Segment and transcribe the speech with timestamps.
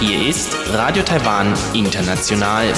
[0.00, 2.74] Hier ist Radio Taiwan International.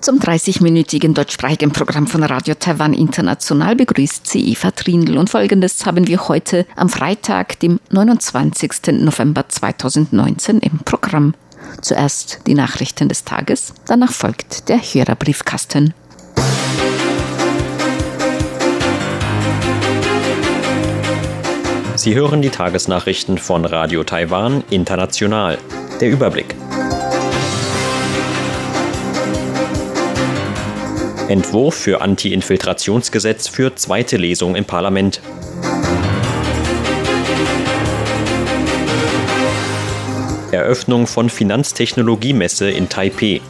[0.00, 5.16] Zum 30-minütigen deutschsprachigen Programm von Radio Taiwan International begrüßt sie Eva Trindl.
[5.16, 8.98] Und folgendes haben wir heute am Freitag, dem 29.
[8.98, 11.34] November 2019 im Programm.
[11.82, 15.94] Zuerst die Nachrichten des Tages, danach folgt der Hörerbriefkasten.
[22.02, 25.58] Sie hören die Tagesnachrichten von Radio Taiwan International.
[26.00, 26.54] Der Überblick.
[31.28, 35.20] Entwurf für Anti-Infiltrationsgesetz für zweite Lesung im Parlament.
[40.52, 43.42] Eröffnung von Finanztechnologiemesse in Taipeh.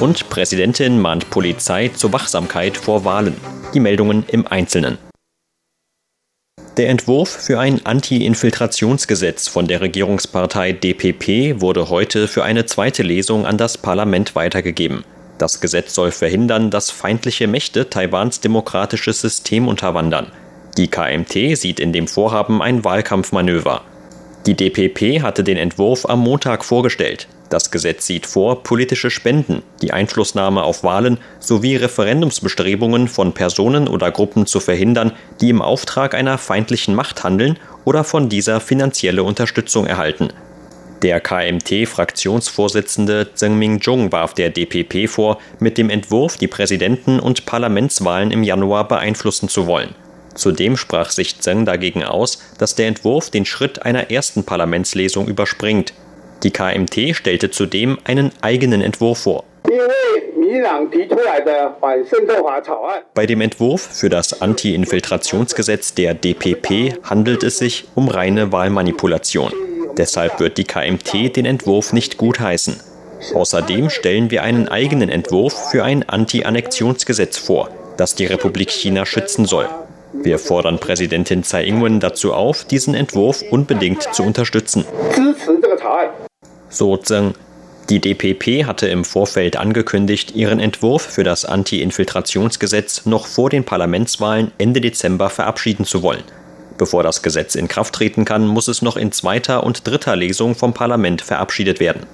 [0.00, 3.34] Und Präsidentin mahnt Polizei zur Wachsamkeit vor Wahlen.
[3.74, 4.96] Die Meldungen im Einzelnen.
[6.76, 13.44] Der Entwurf für ein Anti-Infiltrationsgesetz von der Regierungspartei DPP wurde heute für eine zweite Lesung
[13.44, 15.02] an das Parlament weitergegeben.
[15.38, 20.30] Das Gesetz soll verhindern, dass feindliche Mächte Taiwans demokratisches System unterwandern.
[20.76, 23.82] Die KMT sieht in dem Vorhaben ein Wahlkampfmanöver.
[24.48, 27.28] Die DPP hatte den Entwurf am Montag vorgestellt.
[27.50, 34.10] Das Gesetz sieht vor, politische Spenden, die Einflussnahme auf Wahlen sowie Referendumsbestrebungen von Personen oder
[34.10, 39.84] Gruppen zu verhindern, die im Auftrag einer feindlichen Macht handeln oder von dieser finanzielle Unterstützung
[39.84, 40.30] erhalten.
[41.02, 48.30] Der KMT-Fraktionsvorsitzende Zheng Ming-jung warf der DPP vor, mit dem Entwurf die Präsidenten- und Parlamentswahlen
[48.30, 49.94] im Januar beeinflussen zu wollen.
[50.38, 55.92] Zudem sprach sich Zheng dagegen aus, dass der Entwurf den Schritt einer ersten Parlamentslesung überspringt
[56.44, 59.44] die KMT stellte zudem einen eigenen Entwurf vor.
[63.14, 69.52] Bei dem Entwurf für das Anti-Infiltrationsgesetz der DPP handelt es sich um reine Wahlmanipulation.
[69.96, 72.80] Deshalb wird die KMT den Entwurf nicht gutheißen.
[73.34, 79.44] Außerdem stellen wir einen eigenen Entwurf für ein Anti-Annexionsgesetz vor, das die Republik China schützen
[79.44, 79.68] soll.
[80.12, 84.84] Wir fordern Präsidentin Tsai Ing-wen dazu auf, diesen Entwurf unbedingt zu unterstützen.
[86.70, 87.34] So Zheng.
[87.88, 94.52] Die DPP hatte im Vorfeld angekündigt, ihren Entwurf für das Anti-Infiltrationsgesetz noch vor den Parlamentswahlen
[94.58, 96.22] Ende Dezember verabschieden zu wollen.
[96.76, 100.54] Bevor das Gesetz in Kraft treten kann, muss es noch in zweiter und dritter Lesung
[100.54, 102.06] vom Parlament verabschiedet werden.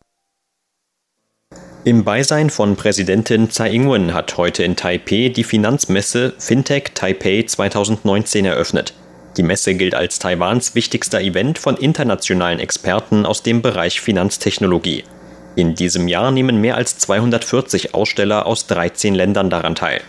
[1.87, 8.47] Im Beisein von Präsidentin Tsai Ing-wen hat heute in Taipeh die Finanzmesse Fintech Taipei 2019
[8.47, 8.95] eröffnet.
[9.37, 15.05] Die Messe gilt als Taiwans wichtigster Event von internationalen Experten aus dem Bereich Finanztechnologie.
[15.56, 20.01] In diesem Jahr nehmen mehr als 240 Aussteller aus 13 Ländern daran teil.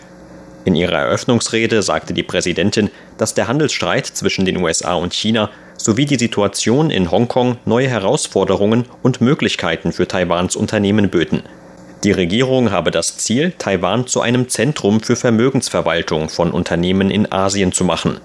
[0.64, 2.88] In ihrer Eröffnungsrede sagte die Präsidentin,
[3.18, 8.86] dass der Handelsstreit zwischen den USA und China sowie die Situation in Hongkong neue Herausforderungen
[9.02, 11.42] und Möglichkeiten für Taiwans Unternehmen böten.
[12.04, 17.72] Die Regierung habe das Ziel, Taiwan zu einem Zentrum für Vermögensverwaltung von Unternehmen in Asien
[17.72, 18.20] zu machen.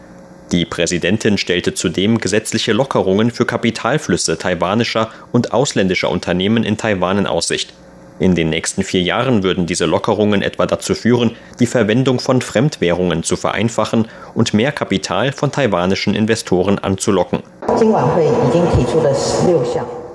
[0.51, 7.27] Die Präsidentin stellte zudem gesetzliche Lockerungen für Kapitalflüsse taiwanischer und ausländischer Unternehmen in Taiwan in
[7.27, 7.73] Aussicht.
[8.19, 13.23] In den nächsten vier Jahren würden diese Lockerungen etwa dazu führen, die Verwendung von Fremdwährungen
[13.23, 17.41] zu vereinfachen und mehr Kapital von taiwanischen Investoren anzulocken.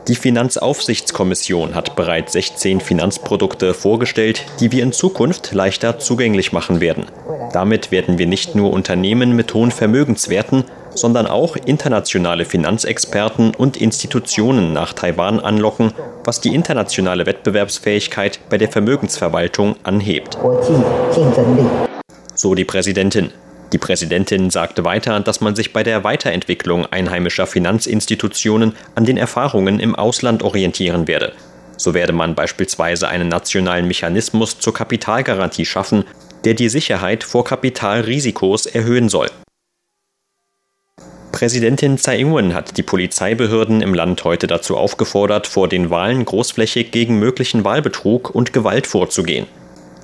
[0.09, 7.07] Die Finanzaufsichtskommission hat bereits 16 Finanzprodukte vorgestellt, die wir in Zukunft leichter zugänglich machen werden.
[7.53, 10.63] Damit werden wir nicht nur Unternehmen mit hohen Vermögenswerten,
[10.95, 15.93] sondern auch internationale Finanzexperten und Institutionen nach Taiwan anlocken,
[16.23, 20.39] was die internationale Wettbewerbsfähigkeit bei der Vermögensverwaltung anhebt.
[22.35, 23.33] So die Präsidentin.
[23.73, 29.81] Die Präsidentin sagte weiter, dass man sich bei der Weiterentwicklung einheimischer Finanzinstitutionen an den Erfahrungen
[29.81, 31.33] im Ausland orientieren werde.
[31.77, 36.05] So werde man beispielsweise einen nationalen Mechanismus zur Kapitalgarantie schaffen,
[36.45, 39.29] der die Sicherheit vor Kapitalrisikos erhöhen soll.
[41.33, 46.93] Präsidentin Tsai Ing-wen hat die Polizeibehörden im Land heute dazu aufgefordert, vor den Wahlen großflächig
[46.93, 49.47] gegen möglichen Wahlbetrug und Gewalt vorzugehen.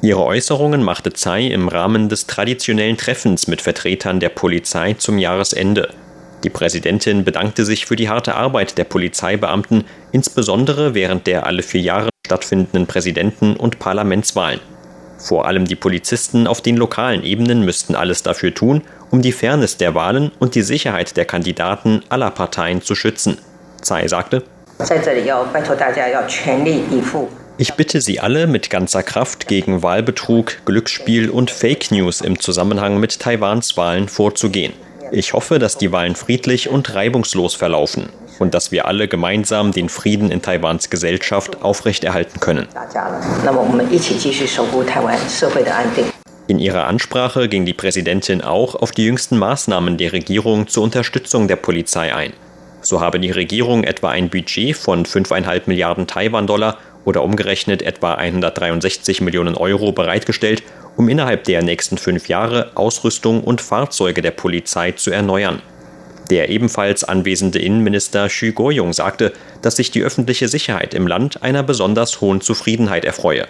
[0.04, 5.90] Ihre Äußerungen machte Tsai im Rahmen des traditionellen Treffens mit Vertretern der Polizei zum Jahresende.
[6.42, 11.82] Die Präsidentin bedankte sich für die harte Arbeit der Polizeibeamten, insbesondere während der alle vier
[11.82, 14.58] Jahre stattfindenden Präsidenten- und Parlamentswahlen.
[15.18, 18.82] Vor allem die Polizisten auf den lokalen Ebenen müssten alles dafür tun,
[19.12, 23.38] um die Fairness der Wahlen und die Sicherheit der Kandidaten aller Parteien zu schützen.
[23.80, 24.42] Tsai sagte,
[27.58, 32.98] Ich bitte Sie alle mit ganzer Kraft gegen Wahlbetrug, Glücksspiel und Fake News im Zusammenhang
[32.98, 34.72] mit Taiwans Wahlen vorzugehen.
[35.10, 38.08] Ich hoffe, dass die Wahlen friedlich und reibungslos verlaufen
[38.38, 42.66] und dass wir alle gemeinsam den Frieden in Taiwans Gesellschaft aufrechterhalten können.
[46.48, 51.48] In ihrer Ansprache ging die Präsidentin auch auf die jüngsten Maßnahmen der Regierung zur Unterstützung
[51.48, 52.32] der Polizei ein.
[52.80, 59.20] So habe die Regierung etwa ein Budget von 5,5 Milliarden Taiwan-Dollar oder umgerechnet etwa 163
[59.20, 60.62] Millionen Euro bereitgestellt,
[60.96, 65.62] um innerhalb der nächsten fünf Jahre Ausrüstung und Fahrzeuge der Polizei zu erneuern.
[66.30, 71.62] Der ebenfalls anwesende Innenminister Xu Guoyong sagte, dass sich die öffentliche Sicherheit im Land einer
[71.62, 73.46] besonders hohen Zufriedenheit erfreue.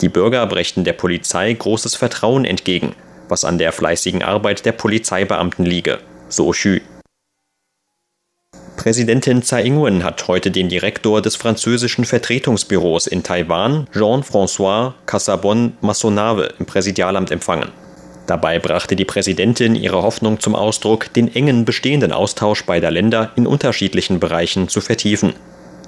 [0.00, 2.94] Die Bürger brächten der Polizei großes Vertrauen entgegen,
[3.28, 5.98] was an der fleißigen Arbeit der Polizeibeamten liege,
[6.28, 6.80] so Xu.
[8.86, 16.66] Präsidentin Tsai Ing-wen hat heute den Direktor des französischen Vertretungsbüros in Taiwan, Jean-François Cassabon-Massonave, im
[16.66, 17.72] Präsidialamt empfangen.
[18.28, 23.48] Dabei brachte die Präsidentin ihre Hoffnung zum Ausdruck, den engen bestehenden Austausch beider Länder in
[23.48, 25.32] unterschiedlichen Bereichen zu vertiefen.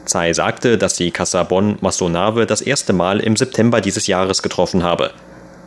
[0.04, 5.12] Tsai sagte, dass sie Cassabon Massonave das erste Mal im September dieses Jahres getroffen habe.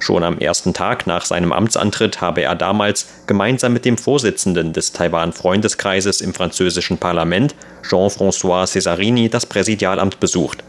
[0.01, 4.93] Schon am ersten Tag nach seinem Amtsantritt habe er damals gemeinsam mit dem Vorsitzenden des
[4.93, 7.53] Taiwan-Freundeskreises im französischen Parlament,
[7.87, 10.63] Jean-François Cesarini, das Präsidialamt besucht.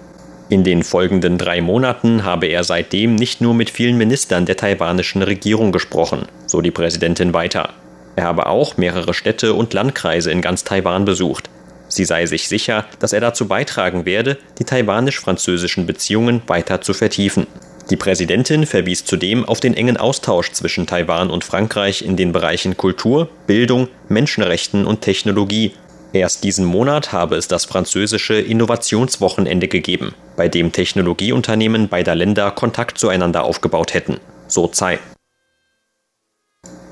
[0.51, 5.23] In den folgenden drei Monaten habe er seitdem nicht nur mit vielen Ministern der taiwanischen
[5.23, 7.71] Regierung gesprochen, so die Präsidentin weiter.
[8.17, 11.49] Er habe auch mehrere Städte und Landkreise in ganz Taiwan besucht.
[11.89, 17.47] Sie sei sich sicher, dass er dazu beitragen werde, die taiwanisch-französischen Beziehungen weiter zu vertiefen.
[17.91, 22.77] Die Präsidentin verwies zudem auf den engen Austausch zwischen Taiwan und Frankreich in den Bereichen
[22.77, 25.73] Kultur, Bildung, Menschenrechten und Technologie
[26.13, 32.99] Erst diesen Monat habe es das französische Innovationswochenende gegeben, bei dem Technologieunternehmen beider Länder Kontakt
[32.99, 34.21] zueinander aufgebaut hätten.
[34.47, 34.99] So Tsai.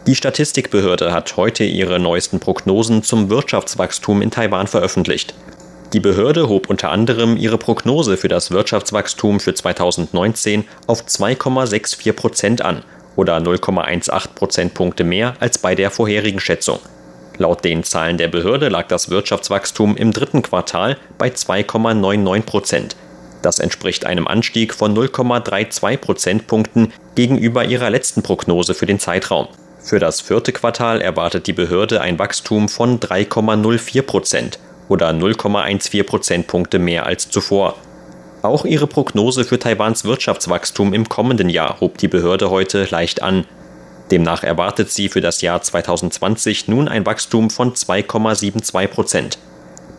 [0.07, 5.35] Die Statistikbehörde hat heute ihre neuesten Prognosen zum Wirtschaftswachstum in Taiwan veröffentlicht.
[5.93, 12.63] Die Behörde hob unter anderem ihre Prognose für das Wirtschaftswachstum für 2019 auf 2,64 Prozent
[12.63, 12.85] an
[13.17, 16.79] oder 0,18 Prozentpunkte mehr als bei der vorherigen Schätzung.
[17.39, 22.97] Laut den Zahlen der Behörde lag das Wirtschaftswachstum im dritten Quartal bei 2,99 Prozent.
[23.43, 29.49] Das entspricht einem Anstieg von 0,32 Prozentpunkten gegenüber ihrer letzten Prognose für den Zeitraum.
[29.81, 34.61] Für das vierte Quartal erwartet die Behörde ein Wachstum von 3,04 Prozent
[34.91, 37.77] oder 0,14 Prozentpunkte mehr als zuvor.
[38.43, 43.47] Auch ihre Prognose für Taiwans Wirtschaftswachstum im kommenden Jahr hob die Behörde heute leicht an.
[44.11, 49.39] Demnach erwartet sie für das Jahr 2020 nun ein Wachstum von 2,72 Prozent.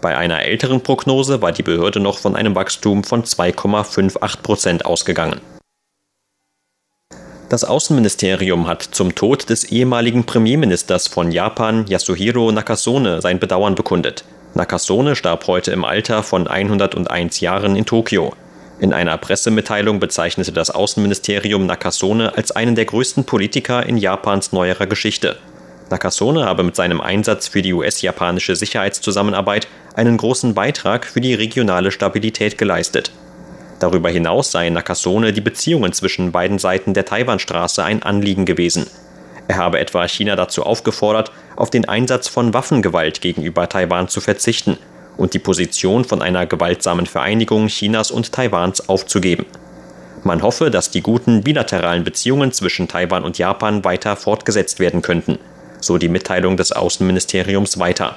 [0.02, 5.40] Bei einer älteren Prognose war die Behörde noch von einem Wachstum von 2,58 Prozent ausgegangen.
[7.48, 14.24] Das Außenministerium hat zum Tod des ehemaligen Premierministers von Japan, Yasuhiro Nakasone, sein Bedauern bekundet.
[14.62, 18.36] Nakasone starb heute im Alter von 101 Jahren in Tokio.
[18.80, 24.86] In einer Pressemitteilung bezeichnete das Außenministerium Nakasone als einen der größten Politiker in Japans neuerer
[24.86, 25.38] Geschichte.
[25.90, 31.90] Nakasone habe mit seinem Einsatz für die US-japanische Sicherheitszusammenarbeit einen großen Beitrag für die regionale
[31.90, 33.12] Stabilität geleistet.
[33.80, 38.86] Darüber hinaus seien Nakasone die Beziehungen zwischen beiden Seiten der Taiwanstraße ein Anliegen gewesen.
[39.48, 44.78] Er habe etwa China dazu aufgefordert, auf den Einsatz von Waffengewalt gegenüber Taiwan zu verzichten
[45.18, 49.46] und die Position von einer gewaltsamen Vereinigung Chinas und Taiwans aufzugeben.
[50.24, 55.40] Man hoffe, dass die guten bilateralen Beziehungen zwischen Taiwan und Japan weiter fortgesetzt werden könnten,
[55.80, 58.16] so die Mitteilung des Außenministeriums weiter.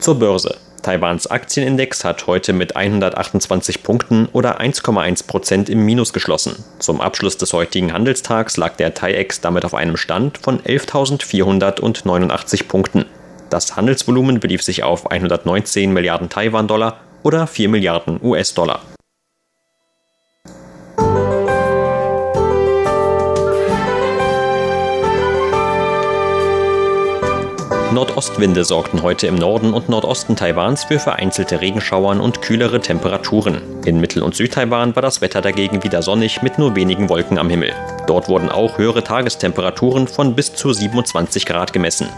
[0.00, 0.56] Zur Börse.
[0.82, 6.64] Taiwans Aktienindex hat heute mit 128 Punkten oder 1,1 Prozent im Minus geschlossen.
[6.80, 13.04] Zum Abschluss des heutigen Handelstags lag der TAIEX damit auf einem Stand von 11.489 Punkten.
[13.48, 18.80] Das Handelsvolumen belief sich auf 119 Milliarden Taiwan-Dollar oder 4 Milliarden US-Dollar.
[27.92, 33.60] Nordostwinde sorgten heute im Norden und Nordosten Taiwans für vereinzelte Regenschauern und kühlere Temperaturen.
[33.84, 37.50] In Mittel- und Südtaiwan war das Wetter dagegen wieder sonnig mit nur wenigen Wolken am
[37.50, 37.74] Himmel.
[38.06, 42.08] Dort wurden auch höhere Tagestemperaturen von bis zu 27 Grad gemessen.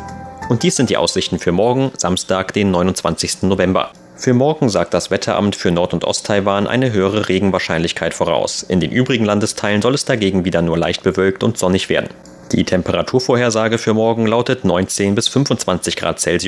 [0.49, 3.43] Und dies sind die Aussichten für morgen, Samstag, den 29.
[3.43, 3.91] November.
[4.15, 8.63] Für morgen sagt das Wetteramt für Nord- und Osttaiwan eine höhere Regenwahrscheinlichkeit voraus.
[8.63, 12.11] In den übrigen Landesteilen soll es dagegen wieder nur leicht bewölkt und sonnig werden.
[12.53, 16.45] Die Temperaturvorhersage für morgen lautet 19 bis 25 Grad Celsius